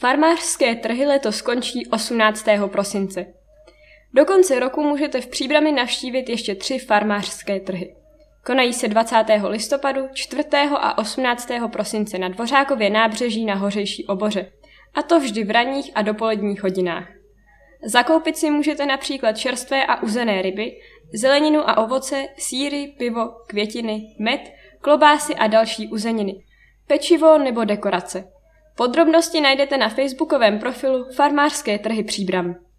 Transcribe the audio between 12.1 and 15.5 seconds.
na Dvořákově nábřeží na Hořejší oboře. A to vždy v